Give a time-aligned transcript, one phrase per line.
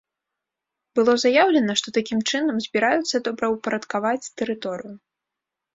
[0.99, 4.95] Было заяўлена, што такім чынам збіраюцца добраўпарадкаваць тэрыторыю.